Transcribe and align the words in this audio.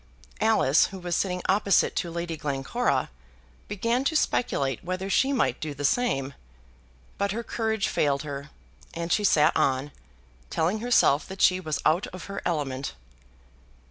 Alice, 0.39 0.87
who 0.87 0.97
was 0.97 1.15
sitting 1.15 1.43
opposite 1.47 1.95
to 1.97 2.09
Lady 2.09 2.35
Glencora, 2.35 3.11
began 3.67 4.03
to 4.05 4.15
speculate 4.15 4.83
whether 4.83 5.11
she 5.11 5.31
might 5.31 5.59
do 5.59 5.75
the 5.75 5.85
same; 5.85 6.33
but 7.19 7.33
her 7.33 7.43
courage 7.43 7.87
failed 7.87 8.23
her, 8.23 8.49
and 8.95 9.13
she 9.13 9.23
sat 9.23 9.55
on, 9.55 9.91
telling 10.49 10.79
herself 10.79 11.27
that 11.27 11.39
she 11.39 11.59
was 11.59 11.77
out 11.85 12.07
of 12.07 12.23
her 12.25 12.41
element. 12.45 12.95